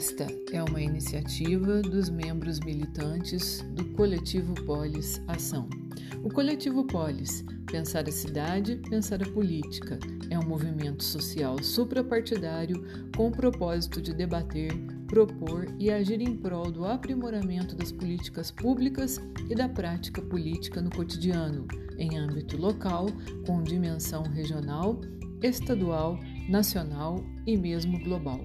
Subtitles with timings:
[0.00, 5.68] Esta é uma iniciativa dos membros militantes do Coletivo Polis Ação.
[6.24, 9.98] O Coletivo Polis, Pensar a Cidade, Pensar a Política,
[10.30, 12.82] é um movimento social suprapartidário
[13.14, 14.72] com o propósito de debater,
[15.06, 20.88] propor e agir em prol do aprimoramento das políticas públicas e da prática política no
[20.88, 23.04] cotidiano, em âmbito local,
[23.46, 24.98] com dimensão regional,
[25.42, 28.40] estadual, nacional e mesmo global.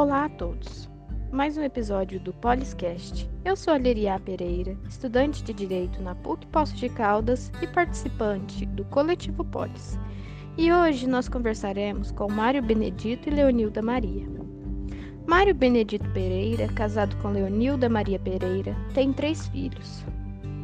[0.00, 0.88] Olá a todos!
[1.30, 3.30] Mais um episódio do Poliscast.
[3.44, 8.82] Eu sou a Pereira, estudante de Direito na PUC Poços de Caldas e participante do
[8.86, 9.98] Coletivo Polis.
[10.56, 14.26] E hoje nós conversaremos com Mário Benedito e Leonilda Maria.
[15.26, 20.02] Mário Benedito Pereira, casado com Leonilda Maria Pereira, tem três filhos.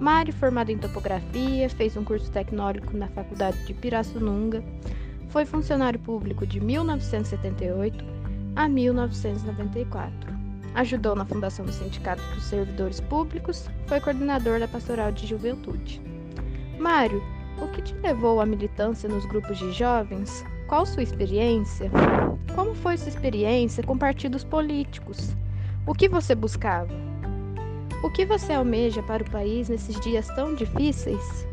[0.00, 4.64] Mário, formado em topografia, fez um curso tecnológico na Faculdade de Pirassununga,
[5.28, 8.15] foi funcionário público de 1978
[8.56, 10.34] a 1994.
[10.74, 16.00] Ajudou na fundação do Sindicato dos Servidores Públicos, foi coordenador da Pastoral de Juventude.
[16.78, 17.22] Mário,
[17.62, 20.44] o que te levou à militância nos grupos de jovens?
[20.68, 21.90] Qual sua experiência?
[22.54, 25.36] Como foi sua experiência com partidos políticos?
[25.86, 26.92] O que você buscava?
[28.02, 31.46] O que você almeja para o país nesses dias tão difíceis?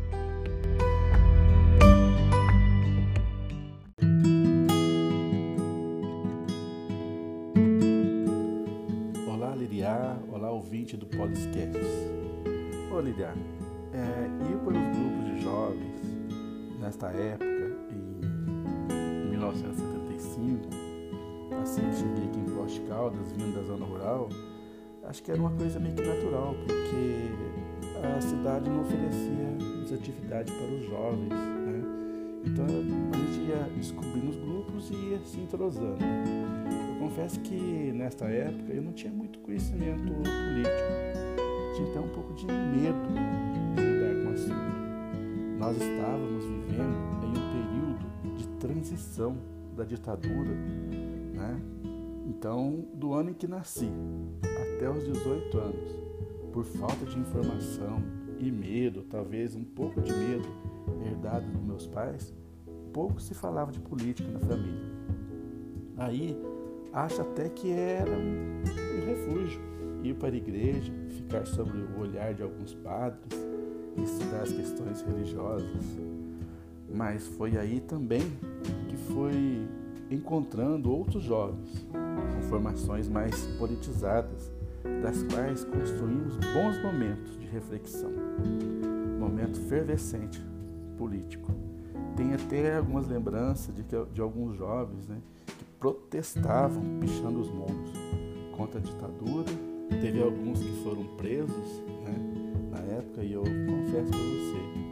[16.94, 17.44] Nesta época,
[17.90, 20.68] em 1975,
[21.60, 24.28] assim que cheguei aqui em Poste Caldas, vindo da zona rural,
[25.02, 27.30] acho que era uma coisa meio que natural, porque
[28.16, 29.34] a cidade não oferecia
[29.92, 31.82] atividade para os jovens, né?
[32.44, 35.98] Então a gente ia descobrindo os grupos e ia se entrosando.
[36.02, 40.24] Eu confesso que nesta época eu não tinha muito conhecimento político,
[41.76, 43.08] tinha até um pouco de medo
[43.74, 44.74] de lidar com o assunto.
[45.58, 49.36] Nós estávamos em um período de transição
[49.76, 50.50] da ditadura,
[51.32, 51.60] né?
[52.26, 53.90] Então, do ano em que nasci
[54.42, 55.98] até os 18 anos,
[56.52, 58.02] por falta de informação
[58.38, 60.48] e medo, talvez um pouco de medo
[61.06, 62.32] herdado dos meus pais,
[62.92, 64.94] pouco se falava de política na família.
[65.96, 66.40] Aí
[66.92, 69.60] acho até que era um, um refúgio
[70.02, 73.32] ir para a igreja, ficar sob o olhar de alguns padres,
[73.96, 76.13] estudar as questões religiosas.
[76.94, 78.22] Mas foi aí também
[78.88, 79.66] que foi
[80.08, 84.52] encontrando outros jovens com formações mais politizadas,
[85.02, 88.12] das quais construímos bons momentos de reflexão,
[89.18, 90.40] momento fervescente
[90.96, 91.50] político.
[92.16, 95.18] Tem até algumas lembranças de, que, de alguns jovens né,
[95.80, 97.92] protestavam pichando os morros
[98.56, 99.50] contra a ditadura.
[100.00, 104.83] Teve alguns que foram presos né, na época e eu confesso para você,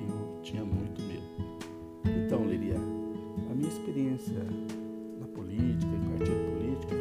[4.03, 4.45] experiência
[5.21, 6.95] na política, em partido político,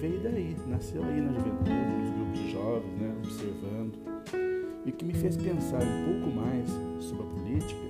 [0.00, 3.98] veio daí, nasceu aí na juventude, nos grupos de jovens, né, observando.
[4.84, 6.68] E o que me fez pensar um pouco mais
[7.00, 7.80] sobre a política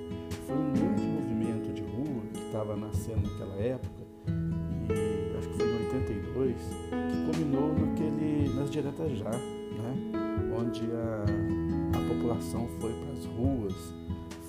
[0.46, 4.04] foi um grande movimento de rua que estava nascendo naquela época,
[7.08, 10.14] que culminou naquele, nas diretas já, né?
[10.56, 13.94] onde a, a população foi para as ruas,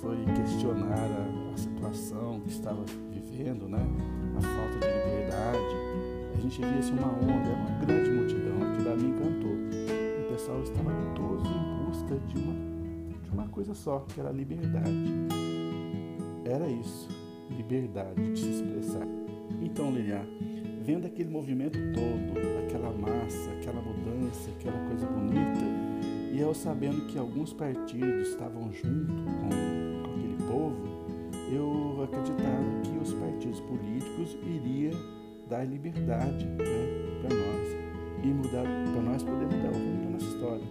[0.00, 2.84] foi questionar a, a, situação que estava
[3.44, 3.86] né?
[4.36, 5.76] a falta de liberdade.
[6.34, 9.52] A gente via assim, uma onda, uma grande multidão que lá me encantou.
[9.52, 12.54] O pessoal estava todos em busca de uma,
[13.22, 15.12] de uma coisa só, que era a liberdade.
[16.44, 17.08] Era isso,
[17.50, 19.06] liberdade de se expressar.
[19.60, 20.24] Então, Lilian,
[20.82, 25.64] vendo aquele movimento todo, aquela massa, aquela mudança, aquela coisa bonita,
[26.32, 30.95] e eu sabendo que alguns partidos estavam junto com, com aquele povo,
[31.50, 34.98] eu acreditava que os partidos políticos iriam
[35.48, 36.64] dar liberdade né,
[37.20, 37.76] para nós
[38.22, 40.64] e mudar para nós poder mudar o rumo da nossa história.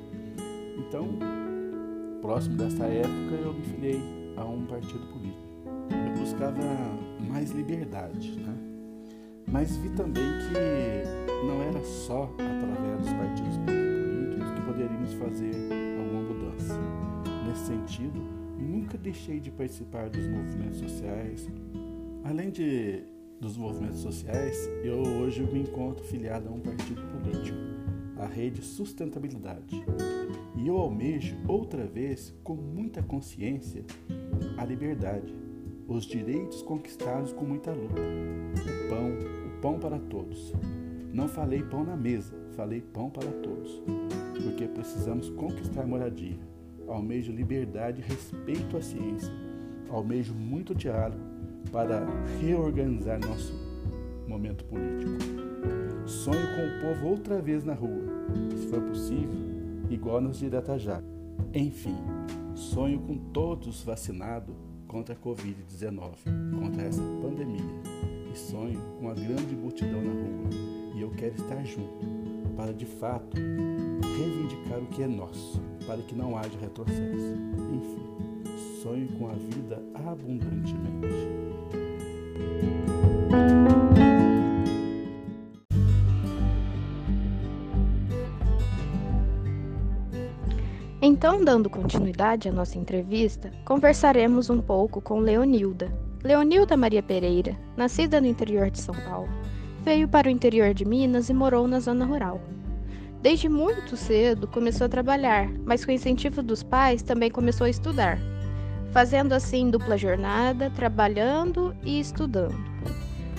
[0.78, 1.08] Então,
[2.22, 5.46] próximo dessa época, eu me filiei a um partido político.
[5.92, 6.62] Eu buscava
[7.30, 8.56] mais liberdade, né?
[9.48, 15.56] Mas vi também que não era só através dos partidos políticos que poderíamos fazer
[16.00, 16.80] alguma mudança.
[17.48, 21.50] Nesse sentido, nunca deixei de participar dos movimentos sociais.
[22.24, 23.04] Além de
[23.40, 27.58] dos movimentos sociais, eu hoje me encontro filiado a um partido político,
[28.18, 29.84] a Rede Sustentabilidade.
[30.56, 33.84] E eu almejo outra vez, com muita consciência,
[34.58, 35.36] a liberdade,
[35.88, 38.02] os direitos conquistados com muita luta.
[38.02, 39.10] O pão,
[39.48, 40.54] o pão para todos.
[41.14, 43.82] Não falei pão na mesa, falei pão para todos.
[44.44, 46.38] Porque precisamos conquistar moradia.
[46.88, 49.34] Almejo liberdade e respeito à ciência.
[49.90, 51.24] Almejo muito diálogo
[51.72, 52.06] para
[52.42, 53.54] reorganizar nosso
[54.28, 55.12] momento político.
[56.06, 58.04] Sonho com o povo outra vez na rua,
[58.56, 59.40] se for possível,
[59.90, 61.02] igual nos de Iratajá.
[61.54, 61.98] Enfim,
[62.54, 64.56] sonho com todos vacinados
[64.88, 66.12] contra a Covid-19,
[66.60, 67.82] contra essa pandemia.
[68.32, 70.50] E sonho com a grande multidão na rua.
[70.96, 72.06] E eu quero estar junto,
[72.56, 73.38] para de fato
[74.18, 77.36] reivindicar o que é nosso, para que não haja retrocesso.
[77.74, 81.46] Enfim, sonho com a vida abundantemente.
[91.02, 95.92] Então, dando continuidade à nossa entrevista, conversaremos um pouco com Leonilda.
[96.24, 99.30] Leonilda Maria Pereira, nascida no interior de São Paulo,
[99.84, 102.42] veio para o interior de Minas e morou na zona rural.
[103.22, 108.20] Desde muito cedo começou a trabalhar, mas com incentivo dos pais também começou a estudar,
[108.92, 112.56] fazendo assim dupla jornada, trabalhando e estudando.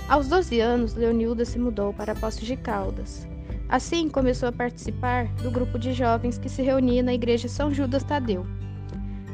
[0.08, 3.26] Aos 12 anos, Leonilda se mudou para Poços de Caldas,
[3.68, 8.04] Assim, começou a participar do grupo de jovens que se reunia na igreja São Judas
[8.04, 8.46] Tadeu.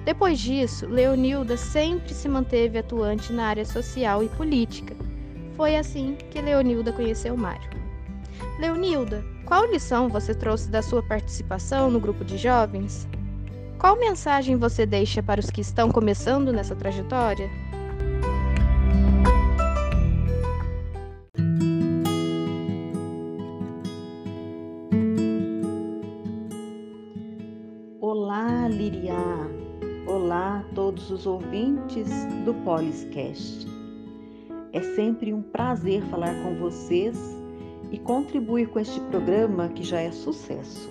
[0.06, 4.96] Depois disso, Leonilda sempre se manteve atuante na área social e política.
[5.54, 7.70] Foi assim que Leonilda conheceu Mário.
[8.58, 9.22] Leonilda,
[9.52, 13.06] qual lição você trouxe da sua participação no grupo de jovens?
[13.78, 17.50] Qual mensagem você deixa para os que estão começando nessa trajetória?
[30.74, 32.08] todos os ouvintes
[32.46, 33.66] do Poliscast.
[34.72, 37.41] É sempre um prazer falar com vocês
[37.92, 40.90] e contribuir com este programa que já é sucesso.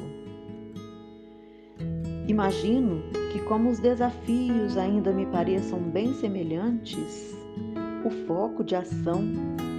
[2.27, 3.01] Imagino
[3.33, 7.35] que, como os desafios ainda me pareçam bem semelhantes,
[8.05, 9.21] o foco de ação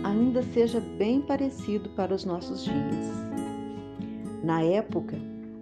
[0.05, 3.23] ainda seja bem parecido para os nossos dias.
[4.43, 5.17] Na época,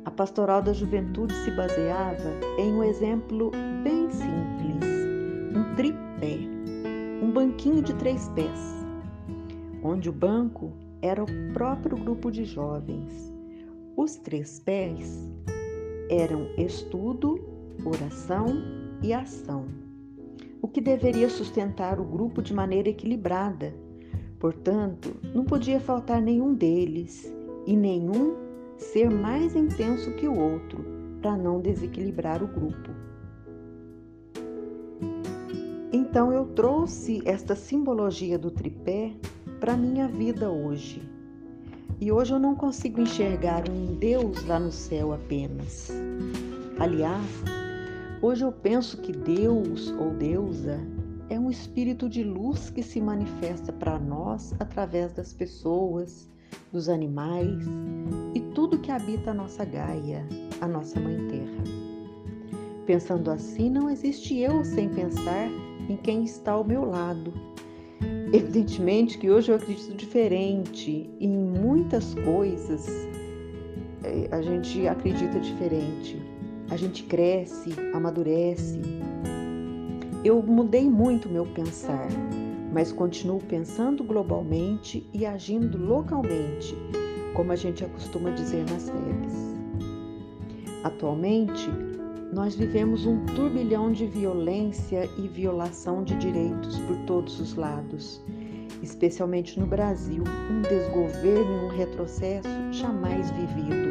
[0.04, 3.50] a pastoral da juventude se baseava em um exemplo
[3.84, 4.84] bem simples:
[5.54, 6.38] um tripé,
[7.22, 8.74] um banquinho de três pés,
[9.84, 10.72] onde o banco
[11.02, 13.32] era o próprio grupo de jovens.
[13.96, 15.30] Os três pés
[16.10, 17.40] eram estudo,
[17.84, 18.46] oração
[19.02, 19.66] e ação,
[20.60, 23.74] o que deveria sustentar o grupo de maneira equilibrada.
[24.38, 27.32] Portanto, não podia faltar nenhum deles
[27.66, 28.34] e nenhum
[28.76, 30.84] ser mais intenso que o outro,
[31.20, 32.90] para não desequilibrar o grupo.
[35.92, 39.12] Então eu trouxe esta simbologia do tripé
[39.60, 41.02] para minha vida hoje.
[42.00, 45.90] E hoje eu não consigo enxergar um Deus lá no céu apenas.
[46.78, 47.26] Aliás,
[48.22, 50.80] hoje eu penso que Deus ou deusa
[51.28, 56.30] é um espírito de luz que se manifesta para nós através das pessoas,
[56.72, 57.58] dos animais
[58.34, 60.26] e tudo que habita a nossa Gaia,
[60.62, 61.64] a nossa Mãe Terra.
[62.86, 65.48] Pensando assim, não existe eu sem pensar
[65.86, 67.30] em quem está ao meu lado.
[68.32, 72.86] Evidentemente que hoje eu acredito diferente em muitas coisas.
[74.04, 76.20] Eh, a gente acredita diferente.
[76.70, 78.80] A gente cresce, amadurece.
[80.24, 82.08] Eu mudei muito meu pensar
[82.72, 86.76] mas continuo pensando globalmente e agindo localmente,
[87.34, 89.56] como a gente costuma dizer nas redes.
[90.84, 91.68] Atualmente,
[92.32, 98.22] nós vivemos um turbilhão de violência e violação de direitos por todos os lados,
[98.82, 103.90] especialmente no Brasil, um desgoverno e um retrocesso jamais vivido.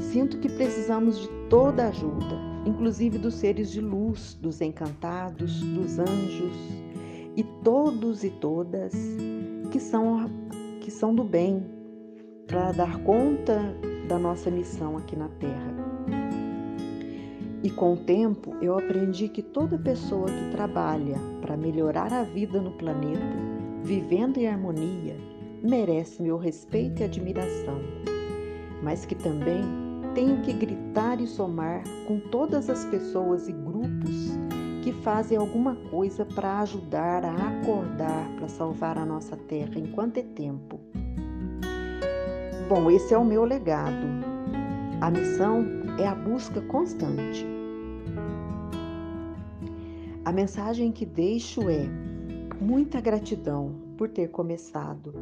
[0.00, 6.56] Sinto que precisamos de toda ajuda, inclusive dos seres de luz, dos encantados, dos anjos,
[7.36, 8.92] e todos e todas
[9.72, 10.30] que são,
[10.80, 11.64] que são do bem,
[12.46, 13.58] para dar conta
[14.08, 15.93] da nossa missão aqui na Terra.
[17.64, 22.60] E com o tempo eu aprendi que toda pessoa que trabalha para melhorar a vida
[22.60, 23.38] no planeta,
[23.82, 25.16] vivendo em harmonia,
[25.62, 27.80] merece meu respeito e admiração,
[28.82, 29.62] mas que também
[30.14, 34.36] tenho que gritar e somar com todas as pessoas e grupos
[34.82, 40.22] que fazem alguma coisa para ajudar a acordar, para salvar a nossa terra enquanto é
[40.22, 40.78] tempo.
[42.68, 44.06] Bom, esse é o meu legado.
[45.00, 45.64] A missão
[45.98, 47.53] é a busca constante.
[50.24, 51.86] A mensagem que deixo é:
[52.58, 55.12] muita gratidão por ter começado.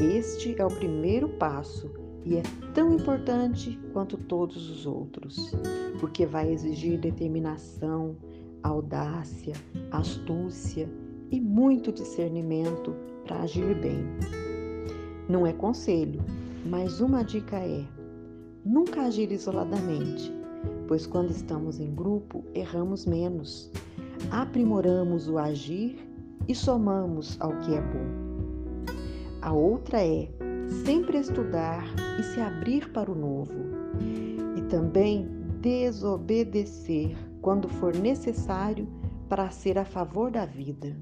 [0.00, 1.88] Este é o primeiro passo
[2.24, 2.42] e é
[2.74, 5.52] tão importante quanto todos os outros,
[6.00, 8.16] porque vai exigir determinação,
[8.64, 9.54] audácia,
[9.92, 10.88] astúcia
[11.30, 14.04] e muito discernimento para agir bem.
[15.28, 16.20] Não é conselho,
[16.66, 17.84] mas uma dica é:
[18.64, 20.32] nunca agir isoladamente,
[20.88, 23.70] pois quando estamos em grupo erramos menos,
[24.30, 25.98] aprimoramos o agir
[26.48, 28.92] e somamos ao que é bom.
[29.40, 30.28] A outra é
[30.84, 31.84] sempre estudar
[32.18, 33.52] e se abrir para o novo,
[34.56, 35.28] e também
[35.60, 38.86] desobedecer quando for necessário
[39.28, 40.96] para ser a favor da vida.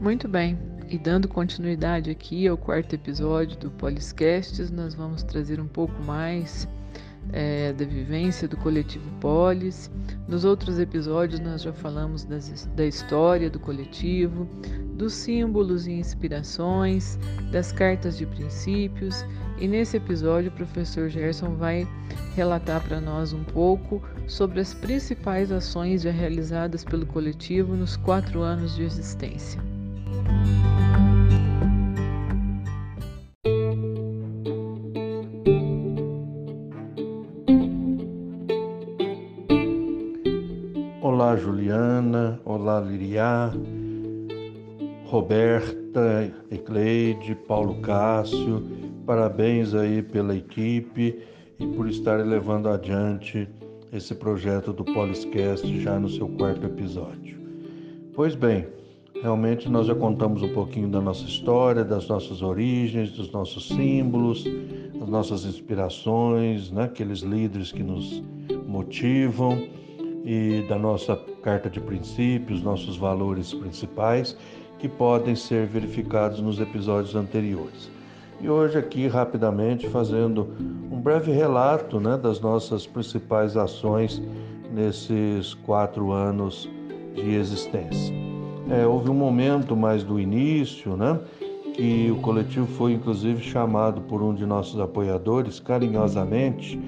[0.00, 0.58] Muito bem,
[0.90, 6.68] e dando continuidade aqui ao quarto episódio do Poliscasts, nós vamos trazer um pouco mais
[7.32, 9.88] é, da vivência do coletivo Polis.
[10.26, 14.48] Nos outros episódios, nós já falamos das, da história do coletivo,
[14.96, 17.16] dos símbolos e inspirações,
[17.52, 19.24] das cartas de princípios.
[19.60, 21.86] E nesse episódio, o professor Gerson vai
[22.34, 28.40] relatar para nós um pouco sobre as principais ações já realizadas pelo coletivo nos quatro
[28.40, 29.69] anos de existência.
[41.02, 42.40] Olá, Juliana.
[42.44, 43.52] Olá, Liriá.
[45.04, 48.62] Roberta, Ecleide, Paulo Cássio.
[49.06, 51.20] Parabéns aí pela equipe
[51.58, 53.48] e por estar levando adiante
[53.92, 57.38] esse projeto do Poliscast já no seu quarto episódio.
[58.14, 58.66] Pois bem,
[59.22, 64.44] realmente nós já contamos um pouquinho da nossa história, das nossas origens, dos nossos símbolos,
[64.98, 66.84] das nossas inspirações, né?
[66.84, 68.22] aqueles líderes que nos
[68.66, 69.62] motivam
[70.24, 74.36] e da nossa carta de princípios, nossos valores principais,
[74.78, 77.90] que podem ser verificados nos episódios anteriores.
[78.40, 80.48] E hoje aqui rapidamente fazendo
[80.90, 84.22] um breve relato né, das nossas principais ações
[84.72, 86.68] nesses quatro anos
[87.14, 88.29] de existência.
[88.70, 91.18] É, houve um momento mais do início, né,
[91.74, 96.80] que o coletivo foi inclusive chamado por um de nossos apoiadores carinhosamente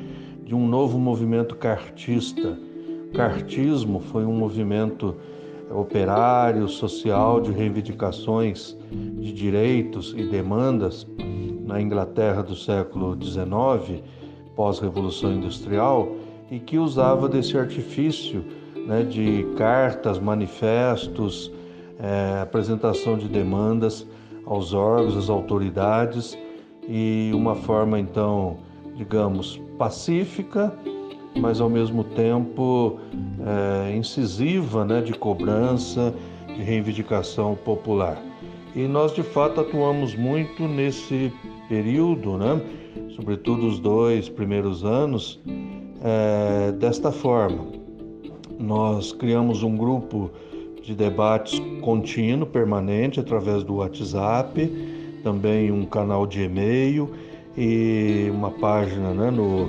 [0.44, 2.56] de um novo movimento cartista.
[3.12, 5.16] Cartismo foi um movimento
[5.74, 11.04] operário, social, de reivindicações de direitos e demandas
[11.66, 14.04] na Inglaterra do século XIX,
[14.54, 16.14] pós-revolução industrial,
[16.48, 18.44] e que usava desse artifício
[18.86, 21.50] né, de cartas, manifestos,
[22.02, 24.06] é, apresentação de demandas
[24.44, 26.36] aos órgãos, às autoridades,
[26.86, 28.58] e uma forma então,
[28.96, 30.76] digamos, pacífica
[31.40, 32.98] mas ao mesmo tempo
[33.40, 36.14] é, incisiva né, de cobrança,
[36.46, 38.20] de reivindicação popular.
[38.74, 41.32] E nós de fato atuamos muito nesse
[41.68, 42.60] período, né,
[43.16, 45.40] sobretudo os dois primeiros anos,
[46.02, 47.66] é, desta forma.
[48.58, 50.30] Nós criamos um grupo
[50.82, 54.70] de debates contínuo, permanente, através do WhatsApp,
[55.22, 57.10] também um canal de e-mail
[57.56, 59.68] e uma página né, no,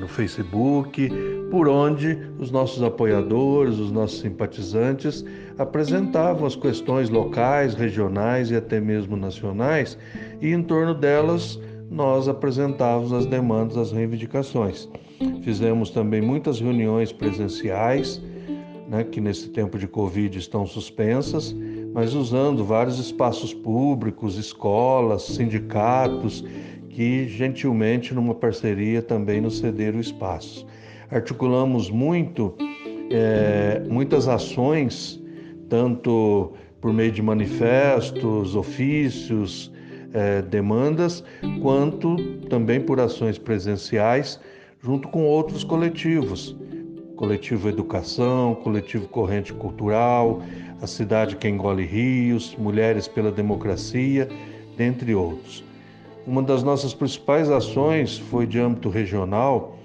[0.00, 1.10] no Facebook,
[1.50, 5.24] por onde os nossos apoiadores, os nossos simpatizantes
[5.58, 9.98] apresentavam as questões locais, regionais e até mesmo nacionais,
[10.40, 11.60] e em torno delas
[11.90, 14.88] nós apresentávamos as demandas, as reivindicações.
[15.42, 18.22] Fizemos também muitas reuniões presenciais,
[18.90, 21.54] né, que nesse tempo de Covid estão suspensas,
[21.94, 26.44] mas usando vários espaços públicos, escolas, sindicatos
[26.88, 30.66] que gentilmente, numa parceria, também nos cederam o espaço.
[31.08, 32.56] Articulamos muito,
[33.10, 35.22] é, muitas ações,
[35.68, 39.70] tanto por meio de manifestos, ofícios,
[40.12, 41.22] é, demandas,
[41.62, 42.16] quanto
[42.48, 44.40] também por ações presenciais,
[44.82, 46.56] junto com outros coletivos.
[47.20, 50.40] Coletivo Educação, Coletivo Corrente Cultural,
[50.80, 54.26] a Cidade que Engole Rios, Mulheres pela Democracia,
[54.74, 55.62] dentre outros.
[56.26, 59.76] Uma das nossas principais ações foi de âmbito regional,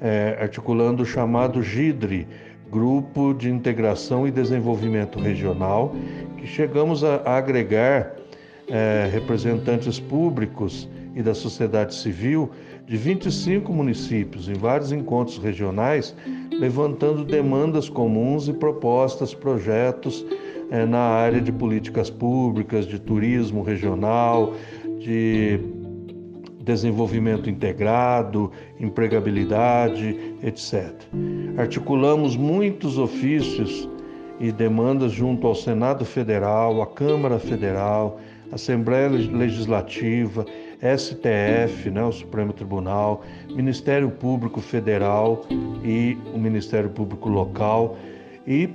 [0.00, 2.26] é, articulando o chamado GIDRE,
[2.68, 5.94] Grupo de Integração e Desenvolvimento Regional,
[6.36, 8.16] que chegamos a, a agregar
[8.68, 12.50] é, representantes públicos e da sociedade civil
[12.84, 16.14] de 25 municípios em vários encontros regionais,
[16.58, 20.24] levantando demandas comuns e propostas, projetos
[20.70, 24.54] é, na área de políticas públicas, de turismo regional,
[24.98, 25.60] de
[26.62, 30.94] desenvolvimento integrado, empregabilidade, etc.
[31.58, 33.88] Articulamos muitos ofícios
[34.40, 38.18] e demandas junto ao Senado Federal, à Câmara Federal,
[38.50, 40.44] Assembleia Legislativa,
[40.84, 45.46] STF, né, o Supremo Tribunal, Ministério Público Federal
[45.82, 47.96] e o Ministério Público Local.
[48.46, 48.68] E,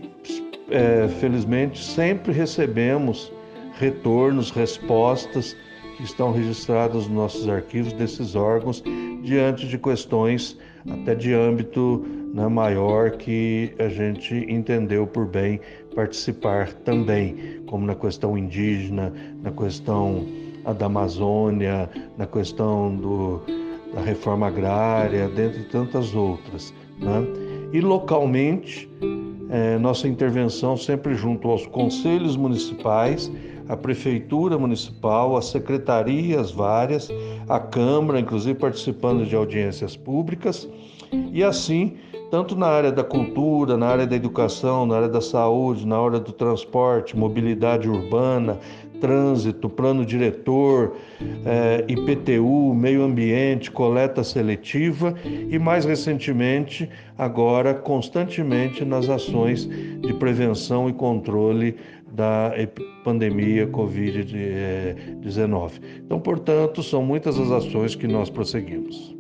[0.72, 3.32] é, felizmente, sempre recebemos
[3.78, 5.56] retornos, respostas
[5.98, 8.84] que estão registradas nos nossos arquivos desses órgãos
[9.22, 10.58] diante de questões
[10.89, 15.60] até de âmbito né, maior que a gente entendeu por bem
[15.96, 20.25] participar também, como na questão indígena, na questão
[20.78, 23.42] da Amazônia, na questão do,
[23.94, 26.74] da reforma agrária, dentre tantas outras.
[27.00, 27.25] Né?
[27.72, 28.89] E localmente,
[29.50, 33.32] é, nossa intervenção sempre junto aos conselhos municipais,
[33.68, 37.10] a prefeitura municipal, as secretarias várias,
[37.48, 40.68] a Câmara, inclusive participando de audiências públicas,
[41.32, 41.98] e assim
[42.30, 46.20] tanto na área da cultura, na área da educação, na área da saúde, na área
[46.20, 48.60] do transporte, mobilidade urbana,
[49.00, 50.98] trânsito, plano diretor,
[51.46, 60.88] eh, IPTU, meio ambiente, coleta seletiva e, mais recentemente, agora constantemente nas ações de prevenção
[60.89, 61.75] e controle
[62.12, 62.53] da
[63.03, 65.72] pandemia Covid-19.
[66.06, 69.19] Então, portanto, são muitas as ações que nós prosseguimos.